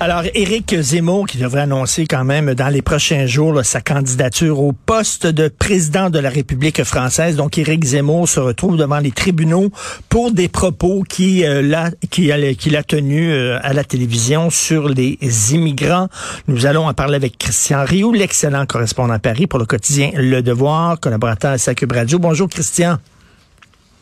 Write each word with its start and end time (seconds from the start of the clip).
Alors, 0.00 0.22
Éric 0.32 0.76
Zemmour, 0.80 1.26
qui 1.26 1.38
devrait 1.38 1.62
annoncer 1.62 2.06
quand 2.06 2.22
même 2.22 2.54
dans 2.54 2.68
les 2.68 2.82
prochains 2.82 3.26
jours 3.26 3.64
sa 3.64 3.80
candidature 3.80 4.60
au 4.60 4.72
poste 4.72 5.26
de 5.26 5.48
président 5.48 6.08
de 6.08 6.20
la 6.20 6.30
République 6.30 6.84
française. 6.84 7.34
Donc, 7.34 7.58
Éric 7.58 7.82
Zemmour 7.82 8.28
se 8.28 8.38
retrouve 8.38 8.76
devant 8.76 9.00
les 9.00 9.10
tribunaux 9.10 9.70
pour 10.08 10.30
des 10.30 10.46
propos 10.46 11.02
qui 11.02 11.44
euh, 11.44 11.62
l'a 11.62 11.90
qui 12.10 12.30
a, 12.30 12.54
qu'il 12.54 12.76
a 12.76 12.84
tenus 12.84 13.28
euh, 13.32 13.58
à 13.60 13.72
la 13.72 13.82
télévision 13.82 14.50
sur 14.50 14.88
les 14.88 15.18
immigrants. 15.52 16.06
Nous 16.46 16.64
allons 16.64 16.86
en 16.86 16.94
parler 16.94 17.16
avec 17.16 17.36
Christian 17.36 17.84
Rioux, 17.84 18.12
l'excellent 18.12 18.66
correspondant 18.66 19.14
à 19.14 19.18
Paris 19.18 19.48
pour 19.48 19.58
le 19.58 19.66
quotidien 19.66 20.12
Le 20.14 20.42
Devoir, 20.42 21.00
collaborateur 21.00 21.50
à 21.50 21.58
Sacube 21.58 21.90
Radio. 21.90 22.20
Bonjour, 22.20 22.48
Christian. 22.48 22.98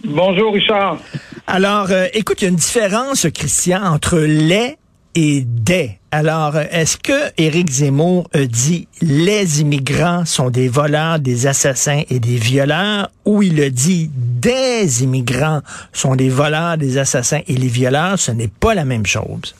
Bonjour, 0.04 0.52
Richard. 0.52 0.98
Alors, 1.46 1.86
euh, 1.90 2.06
écoute, 2.12 2.42
il 2.42 2.44
y 2.44 2.48
a 2.48 2.50
une 2.50 2.56
différence, 2.56 3.26
Christian, 3.32 3.82
entre 3.82 4.18
les 4.18 4.76
et 5.16 5.40
des. 5.44 5.92
Alors, 6.12 6.56
est-ce 6.56 6.98
que 6.98 7.32
Éric 7.38 7.70
Zemmour 7.70 8.28
dit 8.34 8.86
les 9.00 9.62
immigrants 9.62 10.24
sont 10.26 10.50
des 10.50 10.68
voleurs, 10.68 11.18
des 11.18 11.46
assassins 11.46 12.02
et 12.10 12.20
des 12.20 12.36
violeurs, 12.36 13.08
ou 13.24 13.42
il 13.42 13.60
a 13.62 13.70
dit 13.70 14.10
des 14.14 15.02
immigrants 15.02 15.60
sont 15.92 16.14
des 16.14 16.28
voleurs, 16.28 16.76
des 16.76 16.98
assassins 16.98 17.40
et 17.48 17.54
les 17.54 17.68
violeurs? 17.68 18.18
Ce 18.18 18.30
n'est 18.30 18.48
pas 18.60 18.74
la 18.74 18.84
même 18.84 19.06
chose. 19.06 19.56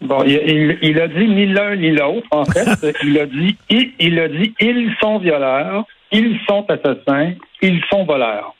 Bon, 0.00 0.22
il, 0.24 0.78
il, 0.82 1.00
a 1.00 1.08
dit 1.08 1.28
ni 1.28 1.46
l'un 1.46 1.76
ni 1.76 1.90
l'autre. 1.90 2.26
En 2.30 2.44
fait, 2.46 2.96
il 3.04 3.18
a 3.18 3.26
dit 3.26 3.56
il, 3.68 3.92
il 4.00 4.18
a 4.18 4.28
dit 4.28 4.54
ils 4.60 4.94
sont 5.00 5.18
violeurs, 5.18 5.84
ils 6.10 6.38
sont 6.48 6.64
assassins, 6.68 7.34
ils 7.62 7.80
sont 7.90 8.04
voleurs. 8.04 8.54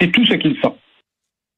C'est 0.00 0.10
tout 0.10 0.26
ce 0.26 0.34
qu'ils 0.34 0.56
sont 0.60 0.76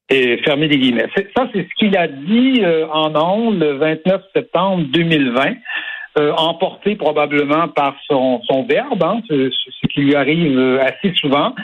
et 0.09 0.39
fermer 0.39 0.69
des 0.69 0.79
guillemets. 0.79 1.09
Ça, 1.37 1.49
c'est 1.53 1.63
ce 1.69 1.75
qu'il 1.77 1.97
a 1.97 2.07
dit 2.07 2.61
euh, 2.63 2.87
en 2.89 3.15
ondes 3.17 3.59
le 3.59 3.73
29 3.73 4.23
septembre 4.35 4.85
2020, 4.91 5.55
euh, 6.19 6.33
emporté 6.33 6.95
probablement 6.95 7.69
par 7.69 7.97
son, 8.09 8.41
son 8.49 8.65
verbe, 8.65 9.03
hein, 9.03 9.21
ce, 9.29 9.51
qui 9.89 10.01
lui 10.01 10.15
arrive 10.15 10.59
euh, 10.59 10.81
assez 10.81 11.15
souvent. 11.15 11.55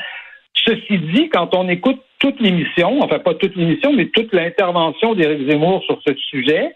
Ceci 0.54 0.98
dit, 0.98 1.28
quand 1.28 1.54
on 1.54 1.68
écoute 1.68 2.00
toute 2.18 2.40
l'émission, 2.40 3.00
enfin 3.02 3.18
pas 3.18 3.34
toute 3.34 3.56
l'émission, 3.56 3.92
mais 3.92 4.06
toute 4.06 4.32
l'intervention 4.34 5.14
d'Éric 5.14 5.48
Zemmour 5.48 5.82
sur 5.84 5.98
ce 6.06 6.14
sujet, 6.14 6.74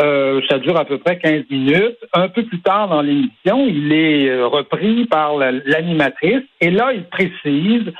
euh, 0.00 0.40
ça 0.48 0.58
dure 0.58 0.76
à 0.76 0.84
peu 0.84 0.98
près 0.98 1.18
15 1.18 1.44
minutes. 1.50 1.98
Un 2.12 2.28
peu 2.28 2.44
plus 2.44 2.60
tard 2.60 2.88
dans 2.88 3.02
l'émission, 3.02 3.66
il 3.66 3.92
est 3.92 4.42
repris 4.42 5.06
par 5.06 5.36
l'animatrice 5.36 6.44
et 6.60 6.70
là, 6.70 6.92
il 6.94 7.04
précise 7.04 7.92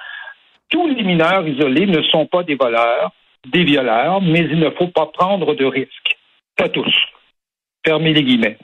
tous 0.71 0.87
les 0.89 1.03
mineurs 1.03 1.47
isolés 1.47 1.87
ne 1.87 2.03
sont 2.03 2.27
pas 2.27 2.43
des 2.43 2.55
voleurs, 2.55 3.13
des 3.47 3.65
violeurs, 3.65 4.21
mais 4.21 4.41
il 4.41 4.59
ne 4.59 4.71
faut 4.71 4.89
pas 4.89 5.07
prendre 5.07 5.55
de 5.55 5.65
risques. 5.65 6.17
Pas 6.57 6.69
tous. 6.69 6.95
Fermez 7.85 8.13
les 8.13 8.25
guillemets. 8.25 8.59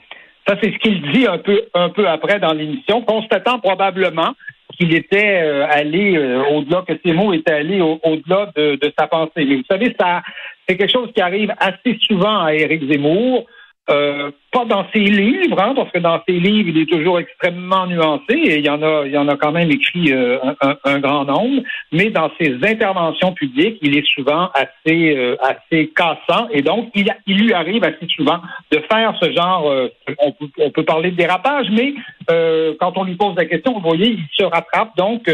Ça, 0.46 0.56
c'est 0.62 0.72
ce 0.72 0.78
qu'il 0.78 1.00
dit 1.12 1.26
un 1.26 1.38
peu, 1.38 1.62
un 1.72 1.88
peu 1.88 2.06
après 2.06 2.38
dans 2.38 2.52
l'émission, 2.52 3.00
constatant 3.02 3.60
probablement 3.60 4.34
qu'il 4.76 4.94
était 4.94 5.40
euh, 5.42 5.66
allé 5.70 6.16
euh, 6.16 6.44
au-delà, 6.50 6.82
que 6.86 6.92
ces 7.04 7.12
mots 7.12 7.32
étaient 7.32 7.52
allés 7.52 7.80
au-delà 7.80 8.50
de, 8.54 8.76
de, 8.76 8.92
sa 8.98 9.06
pensée. 9.06 9.44
Mais 9.44 9.56
vous 9.56 9.64
savez, 9.70 9.94
ça, 9.98 10.22
c'est 10.66 10.76
quelque 10.76 10.92
chose 10.92 11.10
qui 11.14 11.22
arrive 11.22 11.54
assez 11.58 11.98
souvent 12.06 12.44
à 12.44 12.54
Éric 12.54 12.90
Zemmour. 12.90 13.46
Euh, 13.90 14.30
pas 14.50 14.64
dans 14.64 14.86
ses 14.94 15.00
livres, 15.00 15.60
hein, 15.60 15.74
parce 15.76 15.90
que 15.90 15.98
dans 15.98 16.18
ses 16.26 16.40
livres, 16.40 16.70
il 16.70 16.78
est 16.80 16.90
toujours 16.90 17.18
extrêmement 17.18 17.86
nuancé 17.86 18.32
et 18.32 18.58
il 18.58 18.64
y 18.64 18.70
en 18.70 18.82
a, 18.82 19.04
il 19.04 19.12
y 19.12 19.18
en 19.18 19.28
a 19.28 19.36
quand 19.36 19.52
même 19.52 19.70
écrit 19.70 20.10
euh, 20.10 20.38
un, 20.84 20.98
grand 21.00 21.26
nombre. 21.26 21.62
Mais 21.92 22.08
dans 22.08 22.30
ses 22.40 22.54
interventions 22.64 23.34
publiques, 23.34 23.78
il 23.82 23.98
est 23.98 24.06
souvent 24.14 24.48
assez, 24.54 25.14
euh, 25.14 25.36
assez 25.42 25.92
cassant 25.94 26.48
et 26.50 26.62
donc 26.62 26.88
il, 26.94 27.12
il, 27.26 27.42
lui 27.42 27.52
arrive 27.52 27.84
assez 27.84 28.06
souvent 28.08 28.40
de 28.70 28.78
faire 28.90 29.14
ce 29.20 29.30
genre. 29.32 29.70
On 30.18 30.32
peut, 30.32 30.46
on, 30.58 30.70
peut, 30.70 30.84
parler 30.84 31.10
de 31.10 31.16
dérapage, 31.16 31.66
mais 31.70 31.94
quand 32.80 32.96
on 32.96 33.04
lui 33.04 33.16
pose 33.16 33.34
la 33.36 33.44
question, 33.44 33.74
vous 33.74 33.86
voyez, 33.86 34.12
il 34.12 34.24
se 34.32 34.44
rattrape. 34.44 34.96
Donc, 34.96 35.30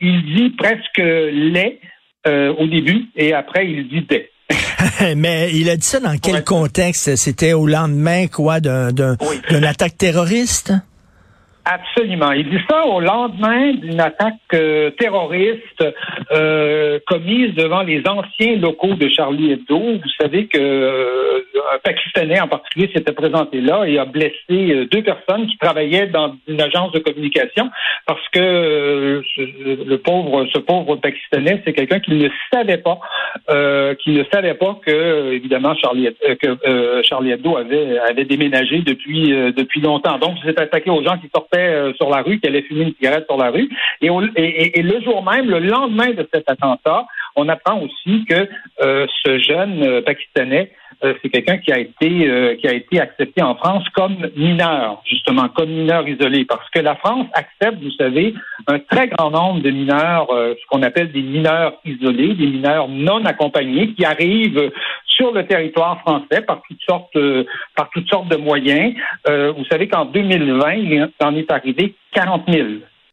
il 0.00 0.34
dit 0.34 0.50
presque 0.50 0.98
les 0.98 1.78
au 2.26 2.66
début 2.66 3.06
et 3.14 3.34
après 3.34 3.68
il 3.70 3.86
dit 3.86 4.00
des. 4.00 4.30
Mais 5.16 5.50
il 5.54 5.68
a 5.70 5.76
dit 5.76 5.86
ça 5.86 6.00
dans 6.00 6.18
quel 6.18 6.44
contexte? 6.44 7.16
C'était 7.16 7.52
au 7.52 7.66
lendemain, 7.66 8.26
quoi, 8.26 8.60
d'une 8.60 9.64
attaque 9.64 9.98
terroriste? 9.98 10.72
Absolument. 11.66 12.32
Il 12.32 12.50
dit 12.50 12.60
ça 12.68 12.84
au 12.86 13.00
lendemain 13.00 13.72
d'une 13.72 13.98
attaque 13.98 14.34
euh, 14.52 14.90
terroriste 14.90 15.82
euh, 16.30 16.98
commise 17.06 17.54
devant 17.54 17.82
les 17.82 18.02
anciens 18.06 18.56
locaux 18.56 18.92
de 18.92 19.08
Charlie 19.08 19.52
Hebdo. 19.52 19.78
Vous 19.78 20.10
savez 20.20 20.46
que 20.46 20.58
euh, 20.58 21.40
un 21.72 21.78
Pakistanais 21.82 22.38
en 22.38 22.48
particulier 22.48 22.90
s'était 22.94 23.12
présenté 23.12 23.62
là 23.62 23.84
et 23.86 23.98
a 23.98 24.04
blessé 24.04 24.86
deux 24.90 25.02
personnes 25.02 25.46
qui 25.46 25.56
travaillaient 25.56 26.08
dans 26.08 26.36
une 26.46 26.60
agence 26.60 26.92
de 26.92 26.98
communication 26.98 27.70
parce 28.06 28.28
que 28.28 29.22
le 29.38 29.96
pauvre, 29.96 30.46
ce 30.52 30.58
pauvre 30.58 30.96
Pakistanais, 30.96 31.62
c'est 31.64 31.72
quelqu'un 31.72 32.00
qui 32.00 32.12
ne 32.12 32.28
savait 32.52 32.78
pas, 32.78 33.00
qui 34.00 34.10
ne 34.10 34.24
savait 34.30 34.54
pas 34.54 34.78
que 34.84 35.32
évidemment 35.32 35.74
Charlie, 35.76 36.08
que 36.40 37.02
Charlie 37.02 37.30
Hebdo 37.30 37.56
avait 37.56 38.24
déménagé 38.24 38.80
depuis 38.80 39.30
depuis 39.56 39.80
longtemps. 39.80 40.18
Donc, 40.18 40.36
il 40.42 40.50
s'est 40.50 40.60
attaqué 40.60 40.90
aux 40.90 41.02
gens 41.02 41.16
qui 41.16 41.30
sortaient 41.34 41.53
euh, 41.58 41.92
sur 41.94 42.10
la 42.10 42.22
rue, 42.22 42.38
qui 42.40 42.46
allait 42.46 42.62
fumer 42.62 42.84
une 42.84 42.94
cigarette 42.94 43.26
sur 43.28 43.36
la 43.36 43.50
rue. 43.50 43.68
Et, 44.00 44.08
et, 44.78 44.82
le 44.82 45.00
jour 45.02 45.24
même, 45.24 45.48
le 45.48 45.58
lendemain 45.58 46.10
de 46.10 46.28
cet 46.32 46.48
attentat, 46.48 47.06
on 47.36 47.48
apprend 47.48 47.80
aussi 47.80 48.24
que 48.26 48.48
euh, 48.82 49.06
ce 49.24 49.38
jeune 49.38 49.82
euh, 49.82 50.02
pakistanais, 50.02 50.70
c'est 51.02 51.28
quelqu'un 51.28 51.58
qui 51.58 51.72
a 51.72 51.78
été 51.78 52.56
qui 52.60 52.68
a 52.68 52.72
été 52.72 53.00
accepté 53.00 53.42
en 53.42 53.54
France 53.54 53.84
comme 53.94 54.16
mineur, 54.36 55.02
justement 55.06 55.48
comme 55.48 55.70
mineur 55.70 56.08
isolé, 56.08 56.44
parce 56.44 56.68
que 56.70 56.80
la 56.80 56.94
France 56.96 57.26
accepte, 57.34 57.82
vous 57.82 57.90
savez, 57.92 58.34
un 58.66 58.78
très 58.78 59.08
grand 59.08 59.30
nombre 59.30 59.60
de 59.60 59.70
mineurs, 59.70 60.26
ce 60.30 60.66
qu'on 60.68 60.82
appelle 60.82 61.12
des 61.12 61.22
mineurs 61.22 61.74
isolés, 61.84 62.34
des 62.34 62.46
mineurs 62.46 62.88
non 62.88 63.24
accompagnés, 63.24 63.92
qui 63.94 64.04
arrivent 64.04 64.70
sur 65.06 65.32
le 65.32 65.46
territoire 65.46 66.00
français 66.00 66.42
par 66.46 66.62
toutes 66.68 66.80
sortes, 66.86 67.18
par 67.76 67.90
toutes 67.90 68.08
sortes 68.08 68.28
de 68.28 68.36
moyens. 68.36 68.94
Euh, 69.28 69.52
vous 69.52 69.64
savez 69.64 69.88
qu'en 69.88 70.04
2020, 70.06 70.72
il 70.74 71.08
en 71.20 71.36
est 71.36 71.50
arrivé 71.50 71.94
40 72.12 72.42
000. 72.48 72.68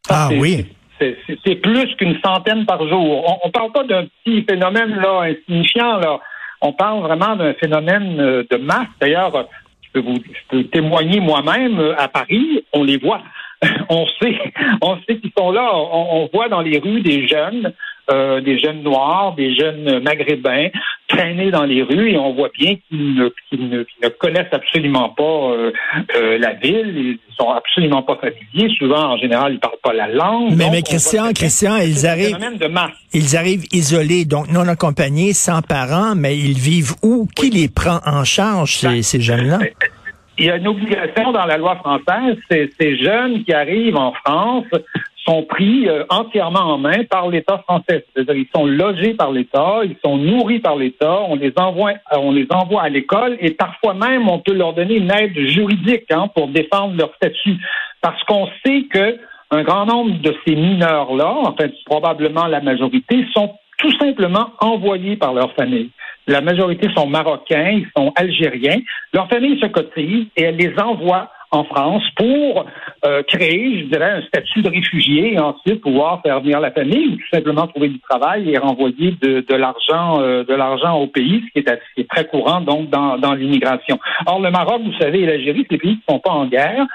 ah 0.09 0.29
oui. 0.31 0.65
C'est 0.99 1.55
plus 1.55 1.95
qu'une 1.95 2.19
centaine 2.23 2.63
par 2.67 2.87
jour. 2.87 3.39
On 3.43 3.47
ne 3.47 3.51
parle 3.51 3.71
pas 3.71 3.83
d'un 3.83 4.05
petit 4.05 4.43
phénomène 4.47 4.95
là 4.97 5.21
insignifiant. 5.23 5.97
Là. 5.97 6.19
On 6.61 6.73
parle 6.73 7.01
vraiment 7.01 7.35
d'un 7.35 7.53
phénomène 7.53 8.19
euh, 8.19 8.43
de 8.49 8.57
masse. 8.57 8.87
D'ailleurs, 8.99 9.47
je 9.81 9.89
peux 9.93 9.99
vous 9.99 10.19
je 10.53 10.61
témoigner 10.61 11.19
moi-même 11.19 11.79
euh, 11.79 11.95
à 11.97 12.07
Paris. 12.07 12.63
On 12.71 12.83
les 12.83 12.97
voit. 12.97 13.21
on 13.89 14.05
sait, 14.19 14.37
on 14.81 14.97
sait 15.07 15.17
qu'ils 15.17 15.31
sont 15.37 15.51
là. 15.51 15.69
On, 15.73 16.29
voit 16.33 16.49
dans 16.49 16.61
les 16.61 16.79
rues 16.79 17.01
des 17.01 17.27
jeunes 17.27 17.73
euh, 18.09 18.41
des 18.41 18.57
jeunes 18.57 18.83
noirs, 18.83 19.35
des 19.35 19.55
jeunes 19.55 19.99
maghrébins 19.99 20.69
traîner 21.07 21.51
dans 21.51 21.63
les 21.63 21.83
rues 21.83 22.11
et 22.11 22.17
on 22.17 22.33
voit 22.33 22.49
bien 22.57 22.75
qu'ils 22.87 23.15
ne, 23.15 24.09
connaissent 24.09 24.51
absolument 24.51 25.09
pas 25.09 25.23
euh, 25.23 25.71
euh, 26.15 26.37
la 26.37 26.53
ville, 26.53 27.17
ils 27.27 27.35
sont 27.37 27.49
absolument 27.49 28.01
pas 28.01 28.15
familiers. 28.17 28.73
Souvent, 28.77 29.13
en 29.13 29.17
général, 29.17 29.53
ils 29.53 29.59
parlent 29.59 29.73
pas 29.83 29.93
la 29.93 30.07
langue. 30.07 30.53
Mais, 30.55 30.69
mais 30.71 30.81
Christian, 30.81 31.33
Christian, 31.33 31.77
ils 31.77 32.07
arrivent, 32.07 32.37
ils 33.13 33.37
arrivent 33.37 33.65
isolés, 33.71 34.25
donc 34.25 34.49
non 34.49 34.67
accompagnés, 34.67 35.33
sans 35.33 35.61
parents, 35.61 36.15
mais 36.15 36.37
ils 36.37 36.57
vivent 36.57 36.93
où? 37.03 37.27
Qui 37.35 37.49
les 37.49 37.67
prend 37.67 37.99
en 38.05 38.23
charge 38.23 38.77
ces, 38.77 38.87
ben, 38.87 39.03
ces 39.03 39.21
jeunes-là? 39.21 39.59
il 40.37 40.45
y 40.45 40.49
a 40.49 40.55
une 40.55 40.67
obligation 40.67 41.31
dans 41.31 41.45
la 41.45 41.57
loi 41.57 41.75
française, 41.75 42.35
c'est 42.49 42.69
ces 42.79 42.97
jeunes 42.97 43.43
qui 43.43 43.53
arrivent 43.53 43.97
en 43.97 44.11
France 44.13 44.65
sont 45.27 45.43
pris 45.43 45.87
euh, 45.87 46.03
entièrement 46.09 46.61
en 46.61 46.77
main 46.77 47.03
par 47.09 47.29
l'État 47.29 47.59
français. 47.59 48.05
C'est-à-dire 48.13 48.35
ils 48.35 48.49
sont 48.55 48.65
logés 48.65 49.13
par 49.13 49.31
l'État, 49.31 49.81
ils 49.83 49.97
sont 50.03 50.17
nourris 50.17 50.59
par 50.59 50.75
l'État, 50.75 51.21
on 51.27 51.35
les 51.35 51.53
envoie, 51.57 51.91
euh, 51.91 52.17
on 52.17 52.31
les 52.31 52.47
envoie 52.49 52.83
à 52.83 52.89
l'école 52.89 53.37
et 53.39 53.51
parfois 53.51 53.93
même 53.93 54.27
on 54.27 54.39
peut 54.39 54.53
leur 54.53 54.73
donner 54.73 54.95
une 54.95 55.11
aide 55.11 55.37
juridique 55.47 56.11
hein, 56.11 56.27
pour 56.33 56.47
défendre 56.47 56.95
leur 56.97 57.13
statut, 57.15 57.57
parce 58.01 58.21
qu'on 58.23 58.47
sait 58.65 58.83
que 58.91 59.19
un 59.51 59.63
grand 59.63 59.85
nombre 59.85 60.19
de 60.21 60.33
ces 60.45 60.55
mineurs-là, 60.55 61.29
en 61.29 61.53
fait 61.55 61.73
probablement 61.85 62.47
la 62.47 62.61
majorité, 62.61 63.25
sont 63.33 63.53
tout 63.77 63.91
simplement 63.97 64.51
envoyés 64.59 65.17
par 65.17 65.33
leur 65.33 65.53
famille. 65.53 65.89
La 66.27 66.39
majorité 66.39 66.87
sont 66.95 67.07
marocains, 67.07 67.71
ils 67.71 67.87
sont 67.97 68.13
algériens. 68.15 68.79
Leur 69.13 69.27
famille 69.27 69.59
se 69.59 69.65
cotise 69.65 70.27
et 70.37 70.43
elle 70.43 70.55
les 70.55 70.73
envoie 70.79 71.29
en 71.51 71.65
France 71.65 72.03
pour 72.15 72.65
euh, 73.05 73.23
créer, 73.23 73.81
je 73.81 73.85
dirais, 73.85 74.11
un 74.11 74.21
statut 74.23 74.61
de 74.61 74.69
réfugié 74.69 75.33
et 75.33 75.39
ensuite 75.39 75.81
pouvoir 75.81 76.21
faire 76.21 76.39
venir 76.39 76.59
la 76.59 76.71
famille 76.71 77.07
ou 77.07 77.15
tout 77.15 77.29
simplement 77.31 77.67
trouver 77.67 77.89
du 77.89 77.99
travail 77.99 78.49
et 78.49 78.57
renvoyer 78.57 79.15
de, 79.21 79.41
de 79.41 79.55
l'argent 79.55 80.21
euh, 80.21 80.43
de 80.43 80.53
l'argent 80.53 80.97
au 80.97 81.07
pays, 81.07 81.43
ce 81.47 81.59
qui 81.61 81.67
est, 81.67 82.07
très 82.09 82.25
courant 82.25 82.61
donc 82.61 82.89
dans, 82.89 83.17
dans 83.17 83.33
l'immigration. 83.33 83.99
Or, 84.25 84.39
le 84.39 84.49
Maroc, 84.49 84.81
vous 84.83 84.97
savez, 84.99 85.21
et 85.21 85.25
l'Algérie, 85.25 85.65
c'est 85.69 85.75
des 85.75 85.77
pays 85.77 85.95
qui 85.95 86.03
ne 86.07 86.13
sont 86.13 86.19
pas 86.19 86.31
en 86.31 86.45
guerre. 86.45 86.85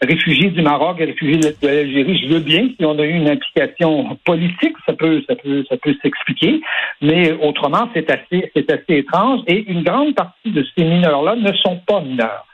réfugiés 0.00 0.50
du 0.50 0.62
Maroc 0.62 1.00
et 1.00 1.06
réfugiés 1.06 1.38
de 1.38 1.66
l'Algérie, 1.66 2.18
je 2.18 2.34
veux 2.34 2.40
bien 2.40 2.68
si 2.78 2.84
on 2.84 2.98
a 2.98 3.02
eu 3.02 3.14
une 3.14 3.28
implication 3.28 4.16
politique, 4.24 4.76
ça 4.86 4.92
peut, 4.92 5.22
ça 5.28 5.34
peut, 5.34 5.64
ça 5.68 5.76
peut 5.76 5.94
s'expliquer, 6.02 6.60
mais 7.02 7.32
autrement, 7.32 7.88
c'est 7.94 8.08
assez, 8.10 8.50
c'est 8.54 8.70
assez 8.70 8.98
étrange. 8.98 9.40
Et 9.48 9.64
une 9.68 9.82
grande 9.82 10.14
partie 10.14 10.50
de 10.50 10.64
ces 10.76 10.84
mineurs-là 10.84 11.36
ne 11.36 11.52
sont 11.54 11.80
pas 11.86 12.00
mineurs. 12.00 12.46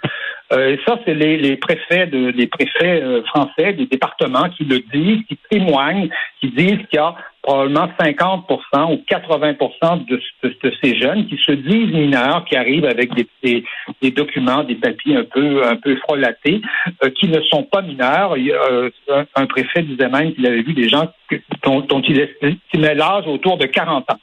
Euh, 0.53 0.75
et 0.75 0.81
ça, 0.87 0.99
c'est 1.05 1.15
les, 1.15 1.37
les, 1.37 1.57
préfets 1.57 2.07
de, 2.07 2.29
les 2.29 2.47
préfets 2.47 3.03
euh, 3.03 3.23
français 3.25 3.73
des 3.73 3.87
départements 3.87 4.49
qui 4.49 4.65
le 4.65 4.81
disent, 4.93 5.25
qui 5.29 5.39
témoignent, 5.49 6.09
qui 6.41 6.49
disent 6.49 6.79
qu'il 6.89 6.97
y 6.97 6.99
a 6.99 7.15
probablement 7.43 7.89
50% 7.99 8.93
ou 8.93 9.05
80 9.07 9.55
de, 10.09 10.21
de, 10.43 10.73
ces 10.83 10.99
jeunes 10.99 11.27
qui 11.27 11.39
se 11.39 11.53
disent 11.53 11.93
mineurs, 11.95 12.45
qui 12.45 12.57
arrivent 12.57 12.85
avec 12.85 13.15
des, 13.15 13.65
des, 14.03 14.11
documents, 14.11 14.65
des 14.65 14.75
papiers 14.75 15.17
un 15.17 15.25
peu 15.25 15.65
un 15.65 15.77
peu 15.77 15.97
frelatés, 15.97 16.61
euh, 17.05 17.11
qui 17.11 17.29
ne 17.29 17.41
sont 17.43 17.63
pas 17.63 17.83
mineurs. 17.83 18.37
Il 18.37 18.47
y 18.47 18.53
a, 18.53 18.91
un, 19.37 19.47
préfet 19.47 19.83
disait 19.83 20.09
même 20.09 20.35
qu'il 20.35 20.47
avait 20.47 20.63
vu 20.63 20.75
des 20.75 20.89
gens 20.89 21.07
dont, 21.63 21.81
dont 21.81 22.03
il 22.03 22.21
estimait 22.21 22.95
l'âge 22.95 23.27
autour 23.27 23.57
de 23.57 23.67
40 23.67 24.11
ans. 24.11 24.19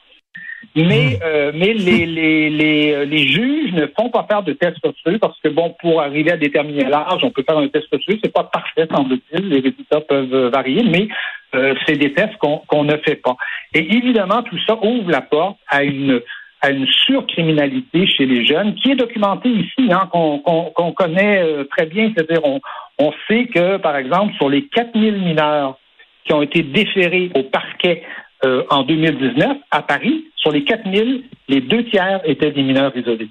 Mais, 0.84 1.16
hmm. 1.16 1.22
euh, 1.24 1.52
mais 1.54 1.72
les, 1.74 2.06
les, 2.06 2.50
les, 2.50 2.92
euh, 2.92 3.04
les, 3.04 3.26
juges 3.26 3.72
ne 3.72 3.86
font 3.98 4.10
pas 4.10 4.26
faire 4.28 4.42
de 4.42 4.52
tests 4.52 4.84
osseux 4.84 5.18
parce 5.18 5.38
que, 5.40 5.48
bon, 5.48 5.74
pour 5.80 6.00
arriver 6.00 6.32
à 6.32 6.36
déterminer 6.36 6.84
l'âge, 6.84 7.20
on 7.22 7.30
peut 7.30 7.44
faire 7.48 7.58
un 7.58 7.68
test 7.68 7.92
osseux. 7.92 8.18
C'est 8.22 8.32
pas 8.32 8.44
parfait, 8.44 8.86
semble-t-il. 8.90 9.48
Les 9.48 9.60
résultats 9.60 10.00
peuvent 10.00 10.34
euh, 10.34 10.50
varier, 10.50 10.84
mais 10.84 11.08
euh, 11.54 11.74
c'est 11.86 11.96
des 11.96 12.12
tests 12.12 12.36
qu'on 12.38 12.84
ne 12.84 12.96
fait 12.98 13.16
pas. 13.16 13.36
Et 13.74 13.80
évidemment, 13.80 14.42
tout 14.42 14.58
ça 14.66 14.78
ouvre 14.82 15.10
la 15.10 15.22
porte 15.22 15.58
à 15.68 15.82
une 15.82 16.20
à 16.60 16.70
une 16.70 16.88
surcriminalité 16.88 18.04
chez 18.08 18.26
les 18.26 18.44
jeunes 18.44 18.74
qui 18.74 18.90
est 18.90 18.96
documentée 18.96 19.48
ici, 19.48 19.92
hein, 19.92 20.08
qu'on 20.10 20.92
connaît 20.92 21.40
très 21.70 21.86
bien. 21.86 22.10
C'est-à-dire, 22.12 22.44
on, 22.44 22.60
on 22.98 23.12
sait 23.28 23.46
que, 23.46 23.76
par 23.76 23.96
exemple, 23.96 24.34
sur 24.34 24.48
les 24.48 24.66
4000 24.66 25.18
mineurs 25.18 25.78
qui 26.24 26.32
ont 26.32 26.42
été 26.42 26.62
déférés 26.62 27.30
au 27.36 27.44
parquet 27.44 28.02
euh, 28.44 28.62
en 28.70 28.82
2019, 28.82 29.56
à 29.70 29.82
Paris, 29.82 30.24
sur 30.36 30.52
les 30.52 30.64
4000, 30.64 31.24
les 31.48 31.60
deux 31.60 31.84
tiers 31.86 32.20
étaient 32.24 32.52
des 32.52 32.62
mineurs 32.62 32.96
isolés. 32.96 33.28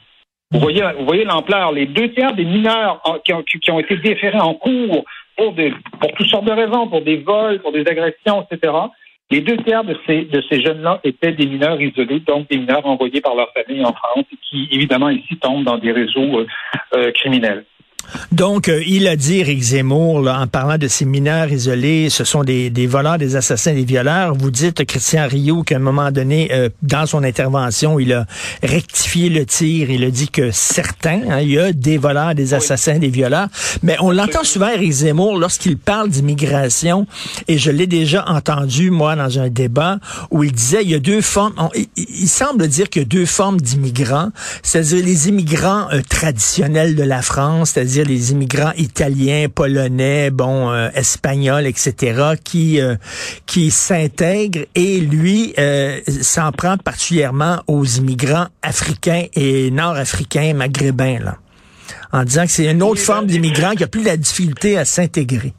Vous 0.52 0.60
voyez, 0.60 0.84
vous 0.98 1.06
voyez 1.06 1.26
l'ampleur. 1.26 1.72
Les 1.72 1.86
deux 1.86 2.10
tiers 2.14 2.34
des 2.34 2.46
mineurs 2.46 3.02
qui, 3.26 3.34
ont, 3.34 3.44
qui, 3.44 3.72
ont, 3.72 3.80
été 3.80 3.98
déférés 3.98 4.40
en 4.40 4.54
cours 4.54 5.04
pour, 5.36 5.54
des, 5.54 5.74
pour 6.00 6.12
toutes 6.14 6.28
sortes 6.28 6.46
de 6.46 6.52
raisons, 6.52 6.88
pour 6.88 7.02
des 7.02 7.18
vols, 7.18 7.60
pour 7.60 7.72
des 7.72 7.86
agressions, 7.88 8.46
etc. 8.50 8.74
Les 9.30 9.42
deux 9.42 9.58
tiers 9.58 9.84
de 9.84 9.98
ces, 10.06 10.24
de 10.24 10.42
ces 10.50 10.62
jeunes-là 10.62 11.02
étaient 11.04 11.34
des 11.34 11.46
mineurs 11.46 11.82
isolés, 11.82 12.22
donc 12.22 12.48
des 12.50 12.58
mineurs 12.58 12.86
envoyés 12.86 13.20
par 13.20 13.36
leur 13.36 13.52
famille 13.52 13.84
en 13.84 13.92
France, 13.92 14.24
qui 14.50 14.70
évidemment 14.72 15.10
ici 15.10 15.36
tombent 15.38 15.66
dans 15.66 15.78
des 15.78 15.92
réseaux 15.92 16.40
euh, 16.40 16.48
euh 16.96 17.12
criminels. 17.12 17.66
Donc, 18.32 18.70
euh, 18.70 18.84
il 18.86 19.08
a 19.08 19.16
dit, 19.16 19.40
Eric 19.40 19.62
Zemmour, 19.62 20.22
là, 20.22 20.40
en 20.40 20.48
parlant 20.48 20.78
de 20.78 20.88
ces 20.88 21.06
mineurs 21.06 21.52
isolés, 21.52 22.10
ce 22.10 22.24
sont 22.24 22.44
des, 22.44 22.70
des 22.70 22.88
voleurs, 22.88 23.18
des 23.18 23.36
assassins, 23.36 23.74
des 23.74 23.86
violeurs. 23.86 24.34
Vous 24.36 24.52
dites, 24.52 24.86
Christian 24.86 25.28
Rio, 25.28 25.64
qu'à 25.64 25.78
un 25.78 25.80
moment 25.80 26.12
donné, 26.12 26.50
euh, 26.52 26.70
dans 26.82 27.06
son 27.06 27.24
intervention, 27.24 28.00
il 28.00 28.14
a 28.14 28.26
rectifié 28.64 29.30
le 29.30 29.46
tir. 29.46 29.90
Il 29.90 30.04
a 30.04 30.10
dit 30.10 30.30
que 30.30 30.52
certains, 30.52 31.22
hein, 31.30 31.42
il 31.42 31.52
y 31.52 31.60
a 31.60 31.72
des 31.72 31.98
voleurs, 31.98 32.36
des 32.36 32.54
assassins, 32.54 33.00
des 33.00 33.10
violeurs. 33.10 33.48
Mais 33.84 33.98
on 34.00 34.12
l'entend 34.12 34.44
souvent, 34.44 34.70
Eric 34.70 34.92
Zemmour, 34.92 35.38
lorsqu'il 35.38 35.78
parle 35.78 36.10
d'immigration, 36.10 37.08
et 37.48 37.58
je 37.58 37.72
l'ai 37.72 37.88
déjà 37.88 38.26
entendu, 38.28 38.92
moi, 38.92 39.16
dans 39.16 39.40
un 39.40 39.50
débat, 39.50 40.00
où 40.32 40.44
il 40.44 40.52
disait, 40.52 40.84
il 40.84 40.90
y 40.90 40.96
a 40.96 41.00
deux 41.00 41.22
formes, 41.22 41.54
il, 41.96 42.28
semble 42.28 42.68
dire 42.68 42.90
qu'il 42.90 43.02
y 43.02 43.06
a 43.06 43.08
deux 43.08 43.26
formes 43.26 43.60
d'immigrants, 43.60 44.32
c'est-à-dire 44.64 45.04
les 45.04 45.30
immigrants 45.30 45.88
euh, 45.92 46.02
traditionnels 46.08 46.96
de 46.96 47.04
la 47.04 47.22
France, 47.22 47.72
c'est-à-dire 47.72 47.97
les 48.04 48.32
immigrants 48.32 48.72
italiens, 48.78 49.48
polonais, 49.54 50.30
bon, 50.32 50.72
euh, 50.72 50.90
espagnols, 50.96 51.66
etc., 51.66 52.34
qui 52.44 52.80
euh, 52.80 52.96
qui 53.46 53.72
s'intègrent 53.72 54.66
et 54.76 55.00
lui 55.00 55.54
euh, 55.58 56.00
s'en 56.08 56.52
prend 56.52 56.78
particulièrement 56.78 57.62
aux 57.68 57.86
immigrants 57.86 58.48
africains 58.62 59.26
et 59.34 59.72
nord-africains, 59.72 60.54
maghrébins, 60.54 61.20
là, 61.20 61.38
en 62.12 62.24
disant 62.24 62.46
que 62.46 62.52
c'est 62.52 62.70
une 62.70 62.84
autre 62.84 63.02
forme 63.02 63.26
ben, 63.26 63.32
d'immigrant 63.32 63.72
qui 63.72 63.84
a 63.84 63.88
plus 63.88 64.04
la 64.04 64.18
difficulté 64.18 64.78
à 64.78 64.86
s'intégrer. 64.86 65.54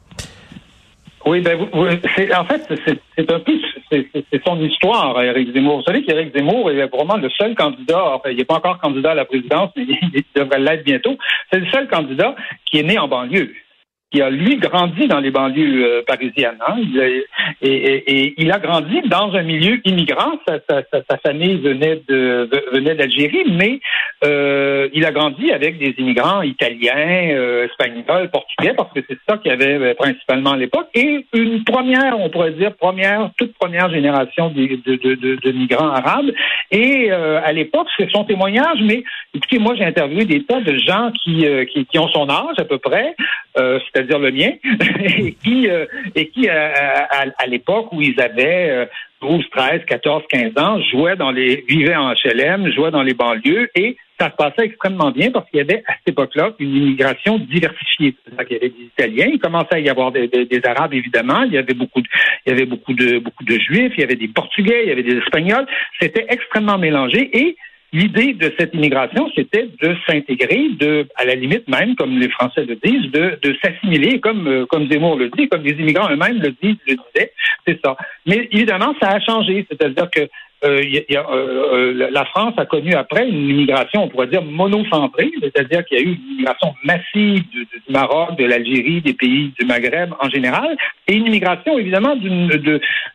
Oui, 1.25 1.41
ben, 1.41 1.59
en 1.73 2.45
fait, 2.45 2.61
c'est 2.85 3.31
un 3.31 3.39
peu 3.39 3.53
c'est 3.91 4.43
son 4.45 4.61
histoire, 4.61 5.21
Éric 5.21 5.53
Zemmour. 5.53 5.77
Vous 5.77 5.83
savez 5.83 6.03
qu'Éric 6.03 6.35
Zemmour 6.35 6.71
est 6.71 6.87
vraiment 6.87 7.17
le 7.17 7.29
seul 7.29 7.55
candidat, 7.55 8.15
enfin, 8.15 8.29
il 8.29 8.37
n'est 8.37 8.45
pas 8.45 8.55
encore 8.55 8.79
candidat 8.79 9.11
à 9.11 9.15
la 9.15 9.25
présidence, 9.25 9.71
mais 9.75 9.83
il 10.13 10.23
devrait 10.35 10.59
l'être 10.59 10.83
bientôt. 10.83 11.17
C'est 11.51 11.59
le 11.59 11.67
seul 11.67 11.87
candidat 11.87 12.35
qui 12.65 12.79
est 12.79 12.83
né 12.83 12.97
en 12.99 13.07
banlieue 13.07 13.53
qui 14.11 14.21
a 14.21 14.29
lui 14.29 14.57
grandi 14.57 15.07
dans 15.07 15.19
les 15.19 15.29
banlieues 15.29 15.85
euh, 15.85 16.01
parisiennes. 16.05 16.57
Hein. 16.67 16.77
et, 17.61 18.33
il 18.37 18.51
a 18.51 18.59
grandi 18.59 19.01
dans 19.07 19.33
un 19.33 19.43
milieu 19.43 19.79
immigrant. 19.85 20.31
Sa, 20.47 21.17
famille 21.17 21.57
venait 21.57 22.95
d'Algérie, 22.95 23.43
mais 23.51 23.79
euh, 24.23 24.89
il 24.93 25.05
a 25.05 25.11
grandi 25.11 25.51
avec 25.51 25.77
des 25.77 25.93
immigrants 25.97 26.41
italiens, 26.41 27.29
euh, 27.31 27.65
espagnols, 27.65 28.29
portugais, 28.31 28.73
parce 28.75 28.91
que 28.93 29.01
c'est 29.07 29.17
ça 29.27 29.37
qu'il 29.37 29.51
y 29.51 29.53
avait 29.53 29.93
principalement 29.93 30.51
à 30.51 30.57
l'époque. 30.57 30.87
Et 30.95 31.25
une 31.33 31.63
première, 31.63 32.19
on 32.19 32.29
pourrait 32.29 32.53
dire 32.53 32.75
première, 32.75 33.29
toute 33.37 33.53
première 33.57 33.91
génération 33.91 34.49
de, 34.49 35.35
de 35.35 35.51
migrants 35.51 35.89
arabes. 35.89 36.31
Et 36.71 37.11
à 37.11 37.51
l'époque, 37.51 37.87
c'est 37.97 38.09
son 38.09 38.23
témoignage. 38.23 38.79
Mais 38.83 39.03
écoutez, 39.33 39.59
moi 39.59 39.75
j'ai 39.75 39.85
interviewé 39.85 40.25
des 40.25 40.43
tas 40.43 40.61
de 40.61 40.77
gens 40.77 41.11
qui, 41.23 41.45
qui, 41.71 41.85
qui 41.85 41.99
ont 41.99 42.09
son 42.09 42.29
âge 42.29 42.55
à 42.57 42.65
peu 42.65 42.77
près. 42.77 43.15
Euh, 43.57 43.79
c'est-à-dire 43.85 44.19
le 44.19 44.31
mien, 44.31 44.51
et 45.17 45.33
qui, 45.33 45.67
euh, 45.67 45.85
et 46.15 46.29
qui 46.29 46.47
euh, 46.47 46.69
à, 47.09 47.47
l'époque 47.47 47.91
où 47.91 48.01
ils 48.01 48.19
avaient 48.21 48.87
12, 49.21 49.43
13, 49.49 49.81
14, 49.87 50.23
15 50.29 50.51
ans, 50.57 50.79
jouaient 50.91 51.15
dans 51.15 51.31
les, 51.31 51.65
vivaient 51.67 51.95
en 51.95 52.13
HLM, 52.13 52.71
jouaient 52.71 52.91
dans 52.91 53.01
les 53.01 53.15
banlieues, 53.15 53.69
et 53.75 53.97
ça 54.19 54.29
se 54.29 54.35
passait 54.35 54.65
extrêmement 54.65 55.11
bien 55.11 55.31
parce 55.31 55.49
qu'il 55.49 55.57
y 55.57 55.61
avait 55.61 55.83
à 55.87 55.93
cette 55.93 56.09
époque-là 56.09 56.51
une 56.59 56.75
immigration 56.75 57.39
diversifiée. 57.39 58.15
Qu'il 58.47 58.57
y 58.57 58.59
avait 58.59 58.69
des 58.69 58.83
Italiens, 58.83 59.29
il 59.33 59.39
commençait 59.39 59.75
à 59.75 59.79
y 59.79 59.89
avoir 59.89 60.11
des, 60.11 60.27
des, 60.27 60.61
Arabes 60.63 60.93
évidemment, 60.93 61.41
il 61.43 61.53
y 61.53 61.57
avait 61.57 61.73
beaucoup 61.73 62.01
de, 62.01 62.07
il 62.45 62.51
y 62.51 62.53
avait 62.53 62.65
beaucoup 62.65 62.93
de 62.93 63.17
beaucoup 63.17 63.43
de 63.43 63.57
Juifs, 63.59 63.93
il 63.97 64.01
y 64.01 64.03
avait 64.03 64.15
des 64.15 64.27
Portugais, 64.27 64.83
il 64.83 64.89
y 64.89 64.91
avait 64.91 65.03
des 65.03 65.17
Espagnols. 65.17 65.65
C'était 65.99 66.27
extrêmement 66.29 66.77
mélangé 66.77 67.29
et 67.33 67.57
L'idée 67.91 68.33
de 68.33 68.53
cette 68.59 68.75
immigration, 68.75 69.29
c'était 69.35 69.67
de 69.81 69.95
s'intégrer, 70.05 70.69
de, 70.79 71.07
à 71.15 71.25
la 71.25 71.33
limite 71.33 71.67
même, 71.67 71.95
comme 71.95 72.19
les 72.19 72.29
Français 72.29 72.63
le 72.65 72.75
disent, 72.75 73.11
de, 73.11 73.39
de 73.41 73.55
s'assimiler, 73.63 74.19
comme 74.19 74.47
euh, 74.47 74.65
comme 74.67 74.87
Zemmour 74.89 75.17
le 75.17 75.29
dit, 75.29 75.47
comme 75.49 75.63
les 75.63 75.71
immigrants 75.71 76.09
eux-mêmes 76.11 76.39
le 76.39 76.51
disent, 76.61 76.77
le 76.87 76.95
disaient, 76.95 77.31
c'est 77.65 77.79
ça. 77.83 77.97
Mais 78.27 78.47
évidemment, 78.51 78.93
ça 79.01 79.09
a 79.09 79.19
changé, 79.19 79.65
c'est-à-dire 79.69 80.07
que 80.11 80.27
euh, 80.65 80.83
y 80.83 81.15
a, 81.15 81.25
euh, 81.31 82.09
la 82.11 82.25
France 82.25 82.53
a 82.57 82.65
connu 82.65 82.93
après 82.93 83.27
une 83.27 83.49
immigration, 83.49 84.03
on 84.03 84.09
pourrait 84.09 84.27
dire 84.27 84.43
monocentrée, 84.43 85.31
c'est-à-dire 85.41 85.85
qu'il 85.85 85.97
y 85.97 86.01
a 86.01 86.03
eu 86.03 86.13
une 86.15 86.33
immigration 86.33 86.75
massive 86.83 87.47
du, 87.49 87.65
du 87.65 87.81
Maroc, 87.89 88.37
de 88.37 88.43
l'Algérie, 88.45 89.01
des 89.01 89.13
pays 89.13 89.53
du 89.57 89.65
Maghreb 89.65 90.13
en 90.19 90.29
général, 90.29 90.75
et 91.07 91.15
une 91.15 91.27
immigration 91.27 91.79
évidemment 91.79 92.15
de, 92.17 92.57